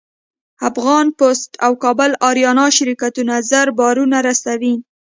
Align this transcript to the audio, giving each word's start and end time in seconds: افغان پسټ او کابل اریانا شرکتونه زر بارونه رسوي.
افغان 0.69 1.07
پسټ 1.19 1.51
او 1.65 1.71
کابل 1.83 2.11
اریانا 2.29 2.65
شرکتونه 2.77 3.33
زر 3.49 3.67
بارونه 3.79 4.17
رسوي. 4.27 4.75